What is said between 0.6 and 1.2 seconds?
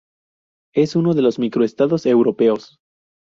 Es uno